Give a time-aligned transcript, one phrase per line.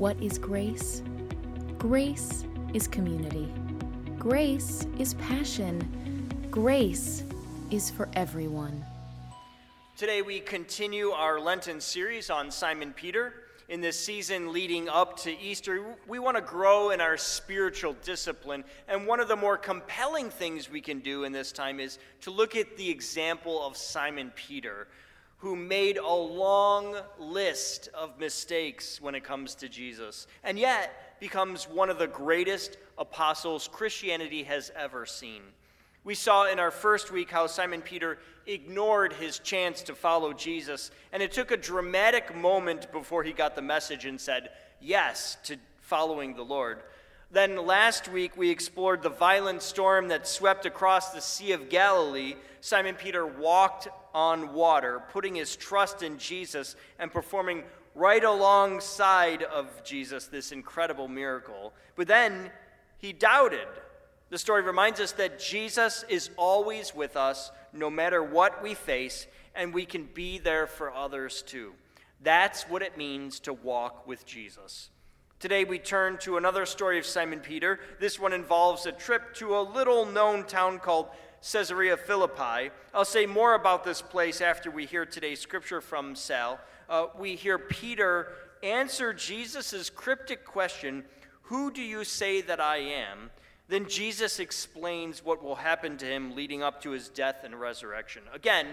[0.00, 1.02] What is grace?
[1.76, 3.52] Grace is community.
[4.18, 6.48] Grace is passion.
[6.50, 7.22] Grace
[7.70, 8.82] is for everyone.
[9.98, 13.34] Today we continue our Lenten series on Simon Peter.
[13.68, 18.64] In this season leading up to Easter, we want to grow in our spiritual discipline.
[18.88, 22.30] And one of the more compelling things we can do in this time is to
[22.30, 24.88] look at the example of Simon Peter
[25.40, 31.64] who made a long list of mistakes when it comes to Jesus, and yet becomes
[31.64, 35.40] one of the greatest apostles Christianity has ever seen.
[36.04, 40.90] We saw in our first week how Simon Peter ignored his chance to follow Jesus,
[41.12, 45.56] and it took a dramatic moment before he got the message and said yes to
[45.80, 46.80] following the Lord.
[47.32, 52.34] Then last week we explored the violent storm that swept across the Sea of Galilee.
[52.60, 57.62] Simon Peter walked on water, putting his trust in Jesus and performing
[57.94, 61.72] right alongside of Jesus this incredible miracle.
[61.94, 62.50] But then
[62.98, 63.68] he doubted.
[64.30, 69.28] The story reminds us that Jesus is always with us, no matter what we face,
[69.54, 71.74] and we can be there for others too.
[72.22, 74.90] That's what it means to walk with Jesus.
[75.40, 77.80] Today we turn to another story of Simon Peter.
[77.98, 81.08] This one involves a trip to a little known town called
[81.40, 82.70] Caesarea Philippi.
[82.92, 86.60] I'll say more about this place after we hear today's scripture from Sal.
[86.90, 91.04] Uh, we hear Peter answer Jesus' cryptic question,
[91.44, 93.30] Who do you say that I am?
[93.66, 98.24] Then Jesus explains what will happen to him leading up to his death and resurrection.
[98.34, 98.66] Again,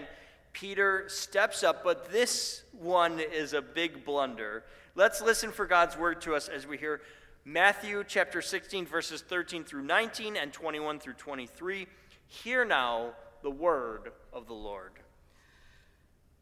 [0.52, 4.64] Peter steps up, but this one is a big blunder.
[4.98, 7.00] Let's listen for God's word to us as we hear
[7.44, 11.86] Matthew chapter 16, verses 13 through 19 and 21 through 23.
[12.26, 13.12] Hear now
[13.44, 14.90] the word of the Lord.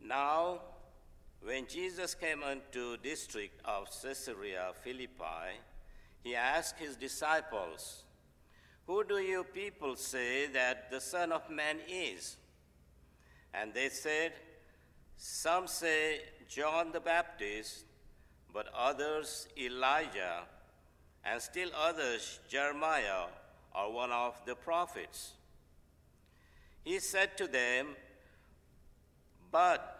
[0.02, 0.60] Now,
[1.42, 5.60] when Jesus came into district of Caesarea Philippi,
[6.22, 8.04] he asked his disciples,
[8.86, 12.38] Who do you people say that the Son of Man is?
[13.52, 14.32] And they said,
[15.18, 17.84] Some say John the Baptist
[18.52, 20.44] but others Elijah,
[21.24, 23.26] and still others Jeremiah
[23.74, 25.32] or one of the prophets.
[26.84, 27.88] He said to them,
[29.50, 29.96] But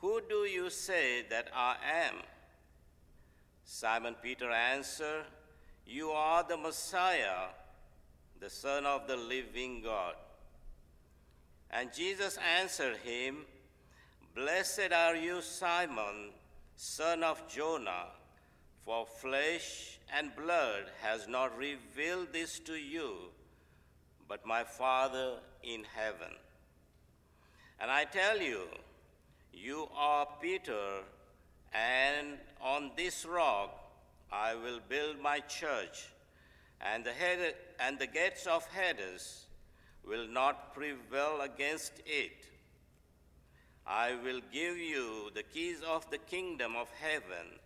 [0.00, 1.76] who do you say that I
[2.08, 2.16] am?
[3.64, 5.24] Simon Peter answered,
[5.86, 7.48] You are the Messiah,
[8.40, 10.14] the Son of the living God.
[11.70, 13.46] And Jesus answered him,
[14.34, 16.30] Blessed are you, Simon
[16.82, 18.06] son of Jonah,
[18.86, 23.16] for flesh and blood has not revealed this to you,
[24.26, 26.34] but my Father in heaven.
[27.78, 28.62] And I tell you,
[29.52, 31.02] you are Peter,
[31.74, 33.78] and on this rock
[34.32, 36.08] I will build my church,
[36.80, 39.44] and the, head, and the gates of Hades
[40.02, 42.49] will not prevail against it.
[43.86, 47.58] I will give you the keys of the kingdom of heaven,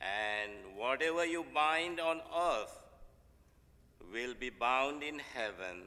[0.00, 2.78] and whatever you bind on earth
[4.12, 5.82] will be bound in heaven,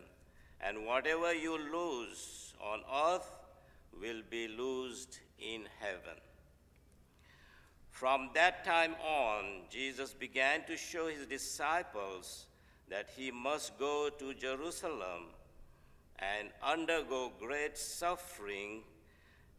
[0.62, 3.28] and whatever you loose on earth
[4.00, 6.18] will be loosed in heaven.
[7.90, 12.48] From that time on, Jesus began to show his disciples
[12.90, 15.32] that he must go to Jerusalem
[16.20, 18.82] and undergo great suffering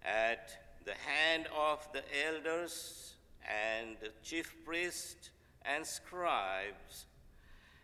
[0.04, 0.50] at
[0.84, 3.14] the hand of the elders
[3.48, 5.30] and the chief priests
[5.64, 7.06] and scribes,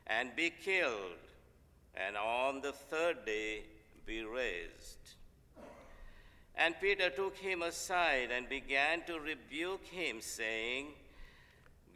[0.06, 1.22] and be killed,
[1.94, 3.62] and on the third day
[4.06, 4.98] be raised.
[6.54, 10.88] And Peter took him aside and began to rebuke him, saying,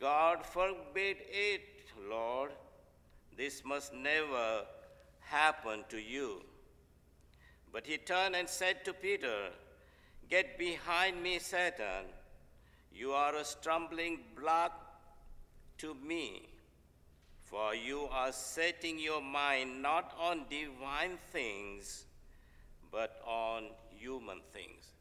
[0.00, 1.62] God forbid it,
[2.08, 2.52] Lord.
[3.36, 4.62] This must never
[5.20, 6.42] happen to you.
[7.72, 9.50] But he turned and said to Peter,
[10.28, 12.06] Get behind me, Satan.
[12.92, 14.72] You are a stumbling block
[15.78, 16.48] to me,
[17.42, 22.04] for you are setting your mind not on divine things,
[22.92, 24.94] but on human things.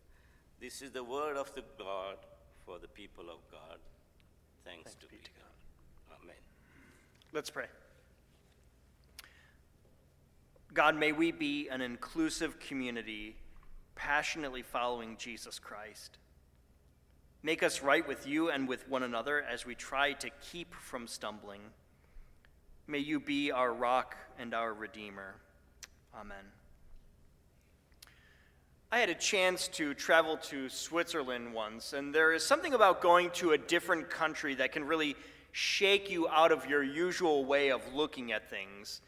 [0.60, 2.18] This is the word of the God
[2.66, 3.78] for the people of God.
[4.66, 6.18] Thanks, Thanks to be to God.
[6.24, 6.36] Amen.
[7.32, 7.66] Let's pray.
[10.74, 13.36] God, may we be an inclusive community
[13.96, 16.18] passionately following Jesus Christ.
[17.42, 21.08] Make us right with you and with one another as we try to keep from
[21.08, 21.62] stumbling.
[22.88, 25.36] May you be our rock and our Redeemer.
[26.16, 26.46] Amen.
[28.92, 33.32] I had a chance to travel to Switzerland once, and there is something about going
[33.32, 35.16] to a different country that can really
[35.52, 39.02] shake you out of your usual way of looking at things.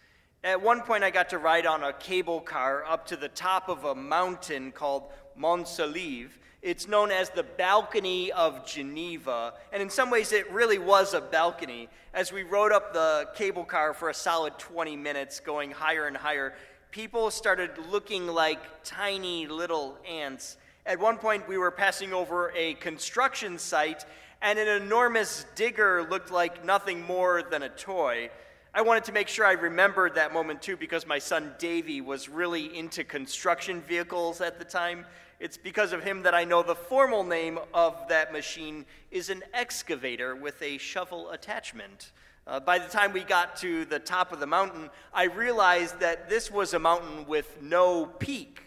[0.46, 3.68] At one point, I got to ride on a cable car up to the top
[3.68, 5.06] of a mountain called
[5.36, 6.30] Mont Salève.
[6.62, 11.22] It's known as the balcony of Geneva, and in some ways, it really was a
[11.22, 11.90] balcony.
[12.14, 16.16] As we rode up the cable car for a solid 20 minutes, going higher and
[16.16, 16.54] higher,
[16.92, 20.58] people started looking like tiny little ants.
[20.86, 24.06] At one point, we were passing over a construction site,
[24.44, 28.30] and an enormous digger looked like nothing more than a toy.
[28.78, 32.28] I wanted to make sure I remembered that moment too because my son Davey was
[32.28, 35.06] really into construction vehicles at the time.
[35.40, 39.44] It's because of him that I know the formal name of that machine is an
[39.54, 42.12] excavator with a shovel attachment.
[42.46, 46.28] Uh, by the time we got to the top of the mountain, I realized that
[46.28, 48.62] this was a mountain with no peak.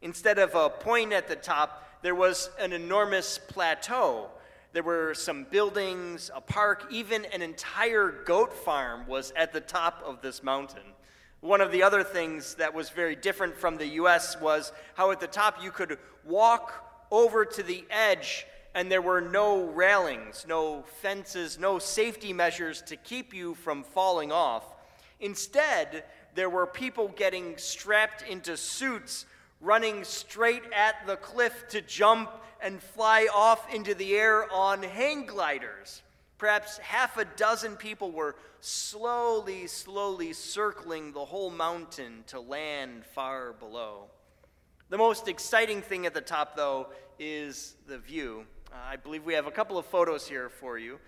[0.00, 4.28] Instead of a point at the top, there was an enormous plateau.
[4.72, 10.02] There were some buildings, a park, even an entire goat farm was at the top
[10.04, 10.94] of this mountain.
[11.40, 15.20] One of the other things that was very different from the US was how at
[15.20, 20.84] the top you could walk over to the edge and there were no railings, no
[21.02, 24.64] fences, no safety measures to keep you from falling off.
[25.20, 26.04] Instead,
[26.34, 29.26] there were people getting strapped into suits,
[29.62, 32.30] running straight at the cliff to jump
[32.60, 36.02] and fly off into the air on hang gliders.
[36.36, 43.52] Perhaps half a dozen people were slowly, slowly circling the whole mountain to land far
[43.52, 44.06] below.
[44.90, 46.88] The most exciting thing at the top, though,
[47.18, 48.44] is the view.
[48.72, 50.98] Uh, I believe we have a couple of photos here for you.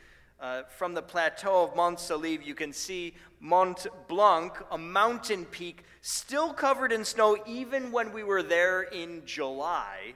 [0.40, 5.84] Uh, from the plateau of Mont Salève, you can see Mont Blanc, a mountain peak
[6.02, 10.14] still covered in snow even when we were there in July.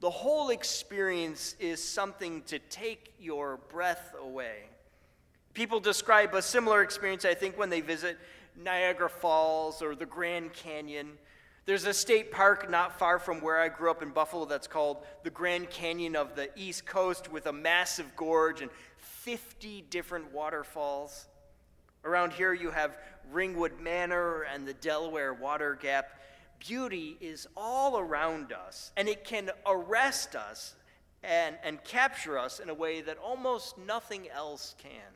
[0.00, 4.64] The whole experience is something to take your breath away.
[5.54, 8.18] People describe a similar experience, I think, when they visit
[8.62, 11.12] Niagara Falls or the Grand Canyon.
[11.64, 14.98] There's a state park not far from where I grew up in Buffalo that's called
[15.24, 18.70] the Grand Canyon of the East Coast with a massive gorge and
[19.26, 21.26] 50 different waterfalls.
[22.04, 22.96] Around here, you have
[23.32, 26.20] Ringwood Manor and the Delaware Water Gap.
[26.60, 30.76] Beauty is all around us, and it can arrest us
[31.24, 35.12] and, and capture us in a way that almost nothing else can.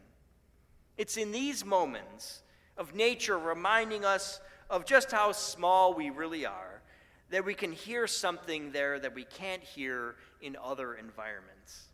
[0.98, 2.42] It's in these moments
[2.76, 6.82] of nature reminding us of just how small we really are,
[7.30, 11.89] that we can hear something there that we can't hear in other environments.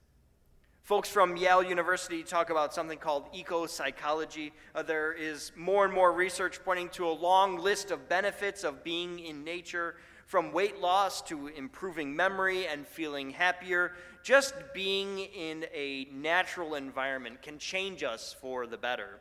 [0.86, 4.52] Folks from Yale University talk about something called eco psychology.
[4.72, 8.84] Uh, there is more and more research pointing to a long list of benefits of
[8.84, 9.96] being in nature,
[10.26, 13.94] from weight loss to improving memory and feeling happier.
[14.22, 19.18] Just being in a natural environment can change us for the better.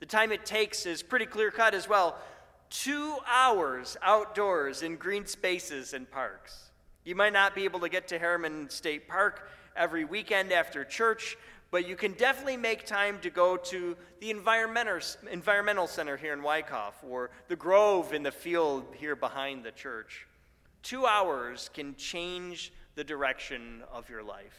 [0.00, 2.16] The time it takes is pretty clear cut as well
[2.68, 6.65] two hours outdoors in green spaces and parks.
[7.06, 11.38] You might not be able to get to Harriman State Park every weekend after church,
[11.70, 16.96] but you can definitely make time to go to the environmental center here in Wyckoff
[17.08, 20.26] or the Grove in the field here behind the church.
[20.82, 24.58] Two hours can change the direction of your life.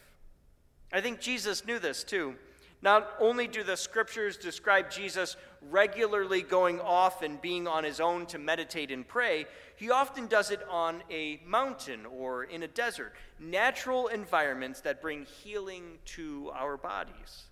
[0.94, 2.35] I think Jesus knew this too.
[2.81, 8.28] Not only do the scriptures describe Jesus regularly going off and being on his own
[8.28, 13.13] to meditate and pray, he often does it on a mountain or in a desert,
[13.40, 17.45] natural environments that bring healing to our bodies.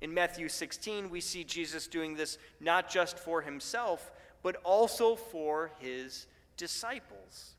[0.00, 5.72] In Matthew 16, we see Jesus doing this not just for himself, but also for
[5.78, 7.54] his disciples.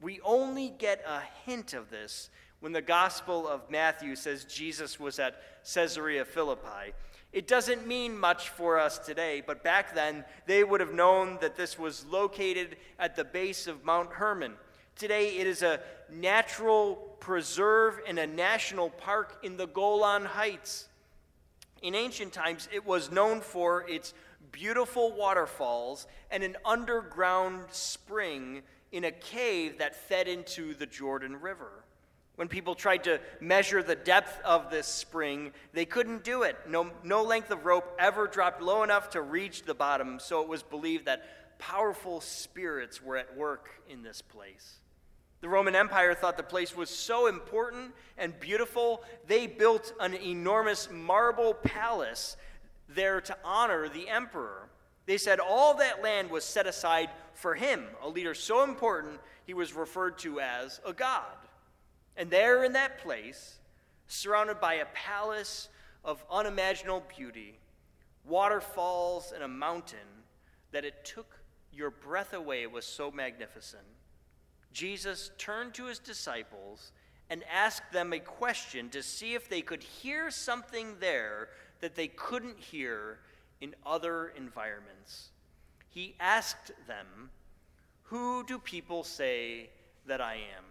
[0.00, 2.30] We only get a hint of this
[2.60, 5.42] when the Gospel of Matthew says Jesus was at
[5.74, 6.94] Caesarea Philippi.
[7.32, 11.56] It doesn't mean much for us today, but back then they would have known that
[11.56, 14.54] this was located at the base of Mount Hermon.
[14.96, 20.88] Today it is a natural preserve and a national park in the Golan Heights.
[21.82, 24.12] In ancient times, it was known for its
[24.52, 28.62] beautiful waterfalls and an underground spring
[28.92, 31.84] in a cave that fed into the Jordan River.
[32.40, 36.56] When people tried to measure the depth of this spring, they couldn't do it.
[36.66, 40.48] No, no length of rope ever dropped low enough to reach the bottom, so it
[40.48, 44.78] was believed that powerful spirits were at work in this place.
[45.42, 50.88] The Roman Empire thought the place was so important and beautiful, they built an enormous
[50.90, 52.38] marble palace
[52.88, 54.70] there to honor the emperor.
[55.04, 59.52] They said all that land was set aside for him, a leader so important he
[59.52, 61.36] was referred to as a god.
[62.20, 63.56] And there in that place,
[64.06, 65.70] surrounded by a palace
[66.04, 67.58] of unimaginable beauty,
[68.26, 70.26] waterfalls, and a mountain
[70.70, 71.38] that it took
[71.72, 73.84] your breath away was so magnificent.
[74.70, 76.92] Jesus turned to his disciples
[77.30, 81.48] and asked them a question to see if they could hear something there
[81.80, 83.20] that they couldn't hear
[83.62, 85.30] in other environments.
[85.88, 87.30] He asked them,
[88.02, 89.70] Who do people say
[90.04, 90.69] that I am?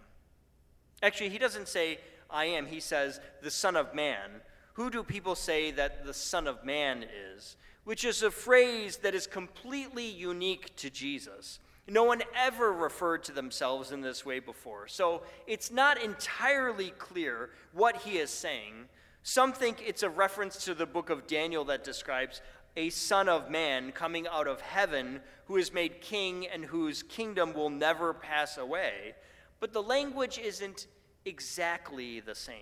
[1.02, 2.68] Actually, he doesn't say, I am.
[2.68, 4.30] He says, The Son of Man.
[4.74, 7.58] Who do people say that the Son of Man is?
[7.84, 11.60] Which is a phrase that is completely unique to Jesus.
[11.88, 14.88] No one ever referred to themselves in this way before.
[14.88, 18.86] So it's not entirely clear what he is saying.
[19.24, 22.42] Some think it's a reference to the book of Daniel that describes
[22.78, 27.54] a son of man coming out of heaven who is made king and whose kingdom
[27.54, 29.16] will never pass away.
[29.60, 30.88] But the language isn't
[31.26, 32.56] exactly the same.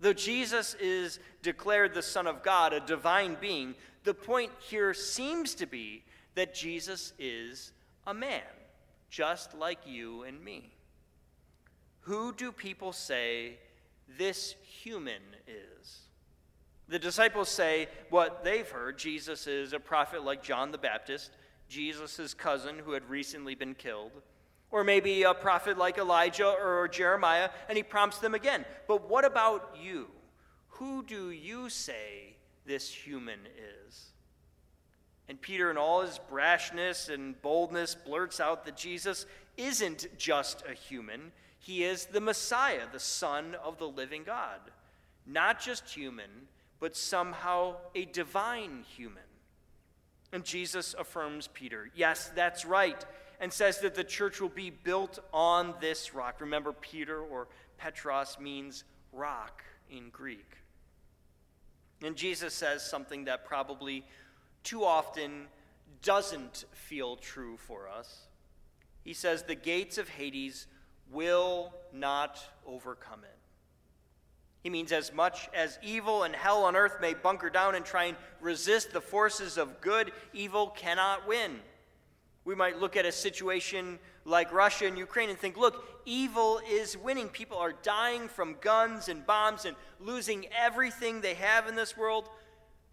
[0.00, 5.54] Though Jesus is declared the Son of God, a divine being, the point here seems
[5.56, 7.72] to be that Jesus is
[8.06, 8.42] a man,
[9.08, 10.74] just like you and me.
[12.00, 13.58] Who do people say
[14.18, 16.00] this human is?
[16.88, 21.30] The disciples say what they've heard Jesus is a prophet like John the Baptist,
[21.68, 24.12] Jesus' cousin who had recently been killed,
[24.74, 28.64] or maybe a prophet like Elijah or Jeremiah, and he prompts them again.
[28.88, 30.08] But what about you?
[30.66, 32.34] Who do you say
[32.66, 33.38] this human
[33.86, 34.06] is?
[35.28, 39.26] And Peter, in all his brashness and boldness, blurts out that Jesus
[39.56, 44.58] isn't just a human, he is the Messiah, the Son of the living God.
[45.24, 46.48] Not just human,
[46.80, 49.22] but somehow a divine human.
[50.32, 53.06] And Jesus affirms Peter, yes, that's right,
[53.44, 56.40] and says that the church will be built on this rock.
[56.40, 57.46] Remember, Peter or
[57.76, 60.56] Petros means rock in Greek.
[62.02, 64.02] And Jesus says something that probably
[64.62, 65.48] too often
[66.02, 68.28] doesn't feel true for us.
[69.02, 70.66] He says, The gates of Hades
[71.12, 73.38] will not overcome it.
[74.62, 78.04] He means, as much as evil and hell on earth may bunker down and try
[78.04, 81.60] and resist the forces of good, evil cannot win.
[82.44, 86.96] We might look at a situation like Russia and Ukraine and think, look, evil is
[86.96, 87.28] winning.
[87.28, 92.28] People are dying from guns and bombs and losing everything they have in this world.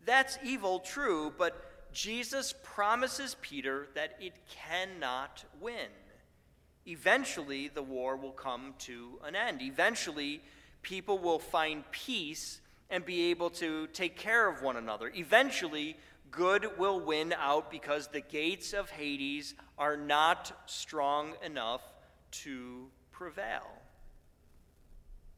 [0.05, 5.89] That's evil, true, but Jesus promises Peter that it cannot win.
[6.88, 9.62] Eventually, the war will come to an end.
[9.62, 10.41] Eventually,
[10.81, 15.12] people will find peace and be able to take care of one another.
[15.13, 15.96] Eventually,
[16.31, 21.81] good will win out because the gates of Hades are not strong enough
[22.31, 23.67] to prevail.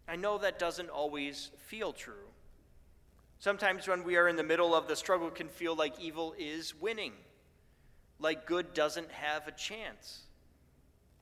[0.07, 2.27] I know that doesn't always feel true.
[3.39, 6.33] Sometimes when we are in the middle of the struggle, it can feel like evil
[6.38, 7.13] is winning,
[8.19, 10.21] like good doesn't have a chance.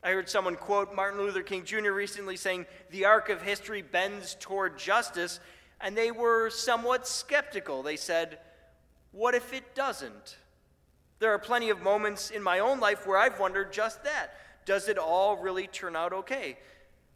[0.04, 1.92] I heard someone quote Martin Luther King Jr.
[1.92, 5.40] recently saying, The arc of history bends toward justice,
[5.80, 7.84] and they were somewhat skeptical.
[7.84, 8.40] They said,
[9.12, 10.38] What if it doesn't?
[11.20, 14.32] There are plenty of moments in my own life where I've wondered just that.
[14.66, 16.58] Does it all really turn out okay?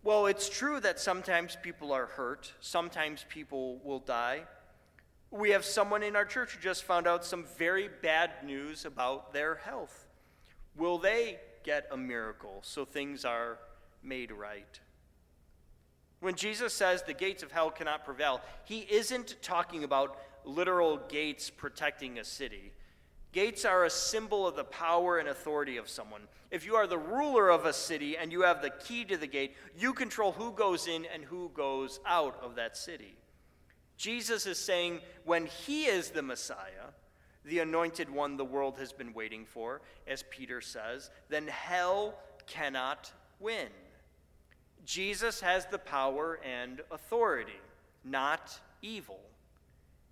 [0.04, 4.44] Well, it's true that sometimes people are hurt, sometimes people will die.
[5.32, 9.34] We have someone in our church who just found out some very bad news about
[9.34, 10.06] their health.
[10.78, 13.58] Will they get a miracle so things are
[14.04, 14.80] made right?
[16.20, 21.50] When Jesus says the gates of hell cannot prevail, he isn't talking about literal gates
[21.50, 22.72] protecting a city.
[23.32, 26.22] Gates are a symbol of the power and authority of someone.
[26.52, 29.28] If you are the ruler of a city and you have the key to the
[29.28, 33.16] gate, you control who goes in and who goes out of that city.
[33.98, 36.94] Jesus is saying when he is the Messiah,
[37.44, 42.16] the anointed one the world has been waiting for, as Peter says, then hell
[42.48, 43.68] cannot win.
[44.86, 47.60] Jesus has the power and authority,
[48.04, 49.20] not evil.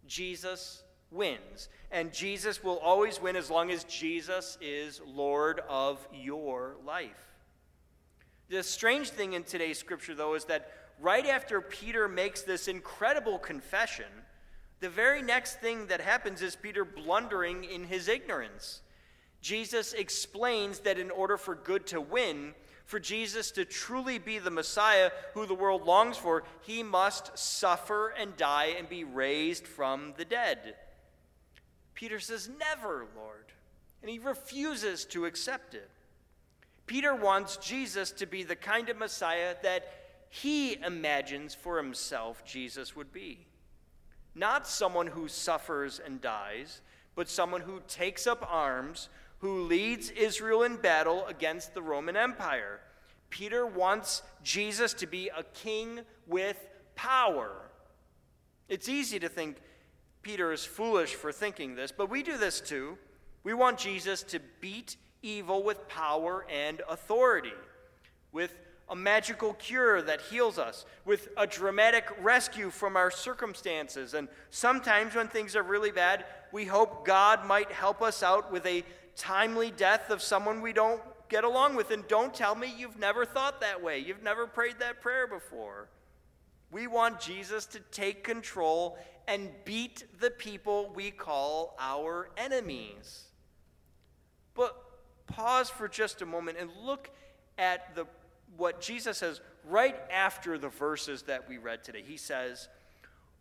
[0.07, 1.69] Jesus wins.
[1.91, 7.33] And Jesus will always win as long as Jesus is Lord of your life.
[8.49, 13.39] The strange thing in today's scripture, though, is that right after Peter makes this incredible
[13.39, 14.05] confession,
[14.79, 18.81] the very next thing that happens is Peter blundering in his ignorance.
[19.41, 22.53] Jesus explains that in order for good to win,
[22.93, 28.09] for Jesus to truly be the Messiah who the world longs for, he must suffer
[28.09, 30.75] and die and be raised from the dead.
[31.95, 33.45] Peter says, Never, Lord.
[34.03, 35.89] and he refuses to accept it.
[36.85, 39.91] Peter wants Jesus to be the kind of Messiah that
[40.29, 43.47] he imagines for himself Jesus would be.
[44.35, 46.81] Not someone who suffers and dies,
[47.15, 49.09] but someone who takes up arms,
[49.43, 52.79] who leads Israel in battle against the Roman Empire.
[53.29, 56.55] Peter wants Jesus to be a king with
[56.95, 57.51] power.
[58.69, 59.57] It's easy to think
[60.21, 62.97] Peter is foolish for thinking this, but we do this too.
[63.43, 67.51] We want Jesus to beat evil with power and authority,
[68.31, 68.57] with
[68.87, 74.13] a magical cure that heals us, with a dramatic rescue from our circumstances.
[74.13, 76.23] And sometimes when things are really bad,
[76.53, 78.85] we hope God might help us out with a
[79.15, 81.91] timely death of someone we don't get along with.
[81.91, 85.89] And don't tell me you've never thought that way, you've never prayed that prayer before.
[86.71, 93.25] We want Jesus to take control and beat the people we call our enemies.
[94.55, 94.75] But
[95.27, 97.09] pause for just a moment and look
[97.57, 98.05] at the,
[98.57, 99.39] what Jesus says
[99.69, 102.03] right after the verses that we read today.
[102.05, 102.67] He says,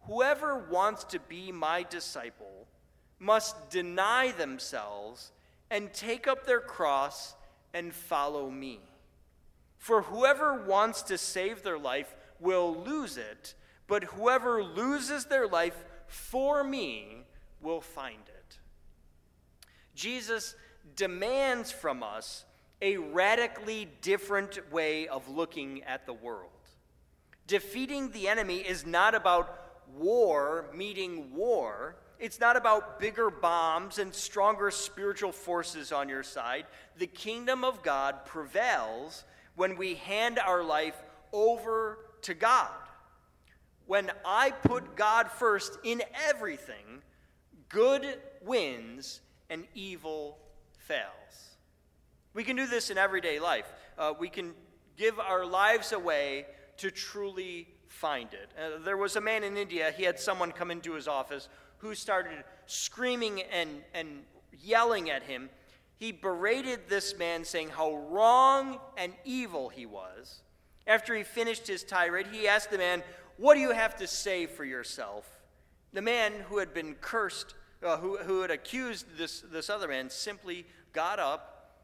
[0.03, 2.67] Whoever wants to be my disciple
[3.19, 5.33] must deny themselves
[5.73, 7.35] and take up their cross
[7.73, 8.79] and follow me.
[9.79, 13.55] For whoever wants to save their life will lose it,
[13.87, 17.25] but whoever loses their life for me
[17.63, 18.59] will find it.
[19.95, 20.55] Jesus
[20.95, 22.45] demands from us
[22.83, 26.51] a radically different way of looking at the world.
[27.47, 29.59] Defeating the enemy is not about
[29.97, 31.97] war meeting war.
[32.23, 36.67] It's not about bigger bombs and stronger spiritual forces on your side.
[36.97, 39.25] The kingdom of God prevails
[39.57, 40.95] when we hand our life
[41.33, 42.71] over to God.
[43.87, 47.03] When I put God first in everything,
[47.69, 48.07] good
[48.41, 50.39] wins and evil
[50.79, 51.57] fails.
[52.35, 53.67] We can do this in everyday life.
[53.99, 54.53] Uh, we can
[54.97, 58.51] give our lives away to truly find it.
[58.57, 61.49] Uh, there was a man in India, he had someone come into his office
[61.83, 64.23] who started screaming and, and
[64.63, 65.51] yelling at him.
[65.97, 70.41] He berated this man, saying how wrong and evil he was.
[70.87, 73.03] After he finished his tirade, he asked the man,
[73.37, 75.29] What do you have to say for yourself?
[75.93, 80.09] The man who had been cursed uh, who, who had accused this, this other man
[80.09, 81.81] simply got up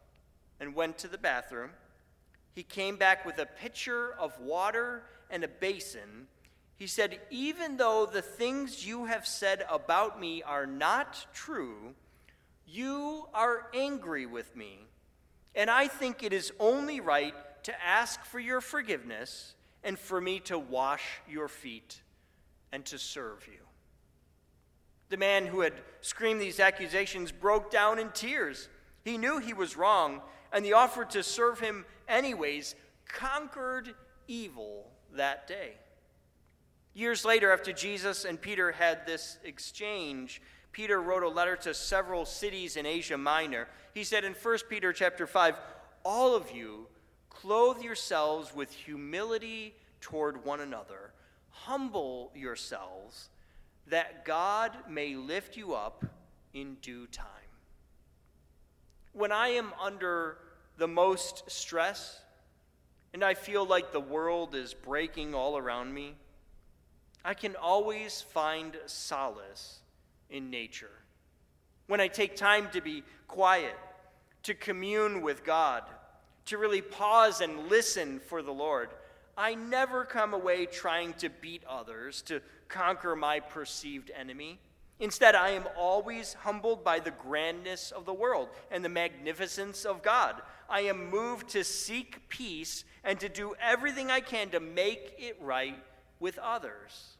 [0.60, 1.70] and went to the bathroom.
[2.54, 6.28] He came back with a pitcher of water and a basin.
[6.78, 11.94] He said, Even though the things you have said about me are not true,
[12.66, 14.86] you are angry with me.
[15.56, 20.38] And I think it is only right to ask for your forgiveness and for me
[20.40, 22.00] to wash your feet
[22.70, 23.60] and to serve you.
[25.08, 28.68] The man who had screamed these accusations broke down in tears.
[29.02, 30.20] He knew he was wrong,
[30.52, 32.76] and the offer to serve him anyways
[33.08, 33.94] conquered
[34.28, 35.72] evil that day.
[36.98, 42.24] Years later, after Jesus and Peter had this exchange, Peter wrote a letter to several
[42.24, 43.68] cities in Asia Minor.
[43.94, 45.54] He said in 1 Peter chapter 5,
[46.04, 46.88] All of you
[47.30, 51.12] clothe yourselves with humility toward one another,
[51.50, 53.28] humble yourselves
[53.86, 56.04] that God may lift you up
[56.52, 57.26] in due time.
[59.12, 60.38] When I am under
[60.78, 62.22] the most stress
[63.14, 66.16] and I feel like the world is breaking all around me,
[67.28, 69.80] I can always find solace
[70.30, 70.88] in nature.
[71.86, 73.76] When I take time to be quiet,
[74.44, 75.82] to commune with God,
[76.46, 78.88] to really pause and listen for the Lord,
[79.36, 84.58] I never come away trying to beat others, to conquer my perceived enemy.
[84.98, 90.00] Instead, I am always humbled by the grandness of the world and the magnificence of
[90.00, 90.40] God.
[90.66, 95.36] I am moved to seek peace and to do everything I can to make it
[95.42, 95.76] right
[96.20, 97.16] with others.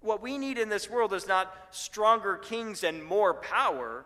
[0.00, 4.04] What we need in this world is not stronger kings and more power,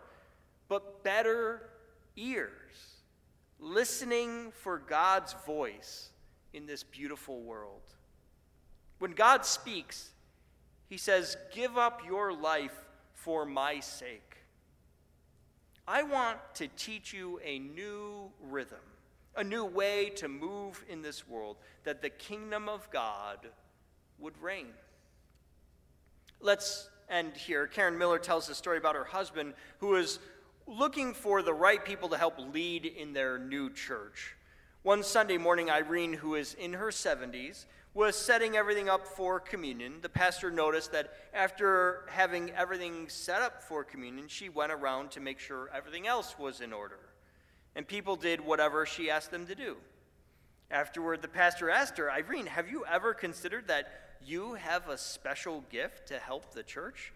[0.67, 1.69] but better
[2.15, 2.51] ears,
[3.59, 6.09] listening for God's voice
[6.53, 7.81] in this beautiful world.
[8.99, 10.11] When God speaks,
[10.89, 12.75] he says, Give up your life
[13.13, 14.37] for my sake.
[15.87, 18.79] I want to teach you a new rhythm,
[19.35, 23.47] a new way to move in this world, that the kingdom of God
[24.19, 24.67] would reign.
[26.43, 27.67] Let's end here.
[27.67, 30.19] Karen Miller tells a story about her husband who was
[30.65, 34.35] looking for the right people to help lead in their new church.
[34.83, 39.99] One Sunday morning, Irene, who is in her 70s, was setting everything up for communion.
[40.01, 45.19] The pastor noticed that after having everything set up for communion, she went around to
[45.19, 46.99] make sure everything else was in order.
[47.75, 49.77] And people did whatever she asked them to do.
[50.71, 55.63] Afterward, the pastor asked her, Irene, have you ever considered that you have a special
[55.69, 57.11] gift to help the church?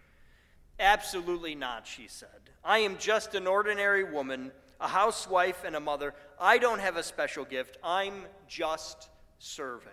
[0.78, 2.28] Absolutely not, she said.
[2.64, 6.14] I am just an ordinary woman, a housewife and a mother.
[6.38, 7.78] I don't have a special gift.
[7.82, 9.92] I'm just serving.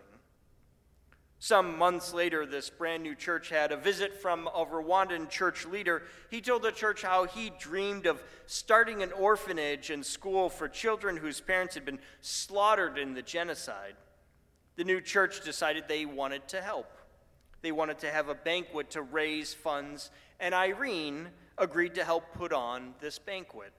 [1.39, 6.04] Some months later, this brand new church had a visit from a Rwandan church leader.
[6.32, 11.17] He told the church how he dreamed of starting an orphanage and school for children
[11.17, 13.95] whose parents had been slaughtered in the genocide.
[14.78, 16.88] The new church decided they wanted to help.
[17.63, 22.52] They wanted to have a banquet to raise funds, and Irene agreed to help put
[22.52, 23.71] on this banquet.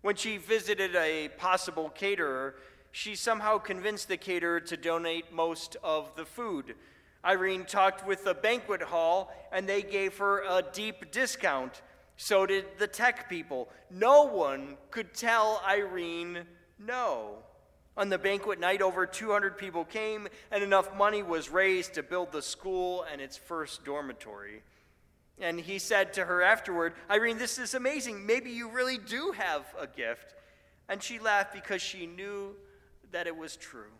[0.00, 2.56] When she visited a possible caterer,
[2.92, 6.76] she somehow convinced the caterer to donate most of the food.
[7.22, 11.82] Irene talked with the banquet hall, and they gave her a deep discount.
[12.16, 13.68] So did the tech people.
[13.90, 16.46] No one could tell Irene
[16.78, 17.42] no.
[17.96, 22.32] On the banquet night, over 200 people came, and enough money was raised to build
[22.32, 24.62] the school and its first dormitory.
[25.38, 28.26] And he said to her afterward, Irene, this is amazing.
[28.26, 30.34] Maybe you really do have a gift.
[30.88, 32.54] And she laughed because she knew
[33.12, 33.92] that it was true.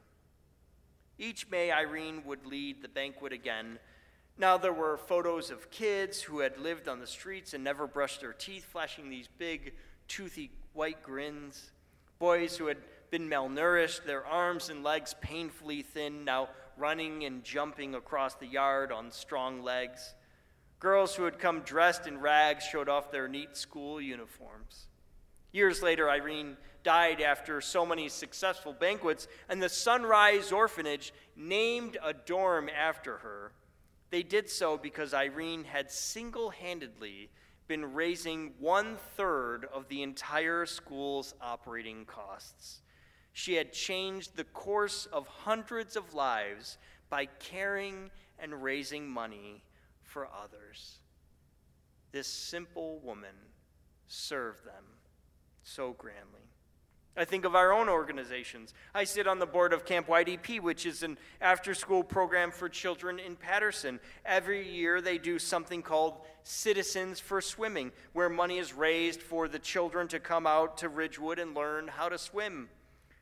[1.18, 3.78] Each May, Irene would lead the banquet again.
[4.37, 8.20] Now there were photos of kids who had lived on the streets and never brushed
[8.20, 9.74] their teeth, flashing these big,
[10.09, 11.70] toothy white grins.
[12.18, 12.78] Boys who had
[13.14, 18.90] been malnourished, their arms and legs painfully thin, now running and jumping across the yard
[18.90, 20.16] on strong legs.
[20.81, 24.88] Girls who had come dressed in rags showed off their neat school uniforms.
[25.53, 32.12] Years later, Irene died after so many successful banquets, and the Sunrise Orphanage named a
[32.12, 33.53] dorm after her.
[34.11, 37.31] They did so because Irene had single handedly
[37.68, 42.81] been raising one third of the entire school's operating costs.
[43.35, 46.79] She had changed the course of hundreds of lives
[47.11, 49.64] by caring and raising money
[50.03, 50.99] for others.
[52.12, 53.35] This simple woman
[54.07, 54.85] served them
[55.64, 56.42] so grandly.
[57.16, 58.73] I think of our own organizations.
[58.94, 62.68] I sit on the board of Camp YDP, which is an after school program for
[62.68, 63.99] children in Paterson.
[64.25, 69.59] Every year they do something called Citizens for Swimming, where money is raised for the
[69.59, 72.68] children to come out to Ridgewood and learn how to swim.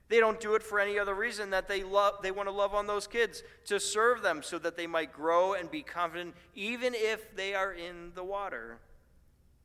[0.08, 2.74] They don't do it for any other reason that they love they want to love
[2.74, 6.92] on those kids, to serve them so that they might grow and be confident even
[6.94, 8.78] if they are in the water.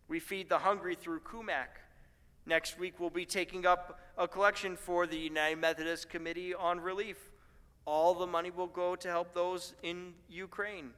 [0.07, 1.67] We feed the hungry through CUMAC.
[2.45, 7.17] Next week, we'll be taking up a collection for the United Methodist Committee on Relief.
[7.83, 10.91] All the money will go to help those in Ukraine.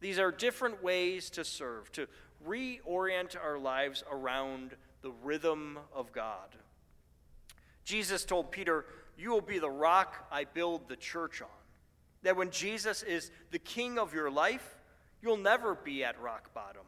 [0.00, 2.06] These are different ways to serve, to
[2.46, 6.54] reorient our lives around the rhythm of God.
[7.86, 8.84] Jesus told Peter,
[9.16, 11.48] You will be the rock I build the church on.
[12.22, 14.76] That when Jesus is the king of your life,
[15.22, 16.82] you'll never be at rock bottom.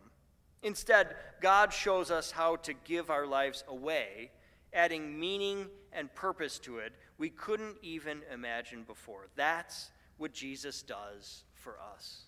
[0.63, 4.31] Instead, God shows us how to give our lives away,
[4.75, 9.27] adding meaning and purpose to it we couldn't even imagine before.
[9.35, 12.23] That's what Jesus does for us.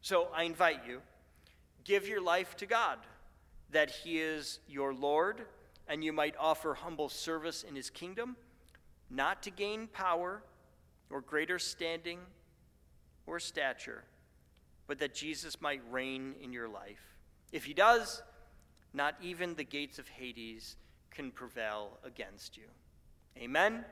[0.00, 1.02] So I invite you,
[1.84, 2.98] give your life to God,
[3.70, 5.42] that He is your Lord,
[5.90, 8.36] and you might offer humble service in His kingdom,
[9.10, 10.42] not to gain power
[11.10, 12.20] or greater standing
[13.26, 14.04] or stature,
[14.86, 17.16] but that Jesus might reign in your life.
[17.52, 18.22] If he does,
[18.94, 20.76] not even the gates of Hades
[21.10, 22.62] can prevail against you.
[23.36, 23.84] Amen.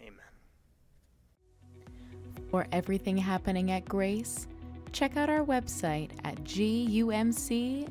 [0.00, 0.12] Amen.
[2.50, 4.46] For everything happening at Grace,
[4.92, 7.88] check out our website at gumc.org.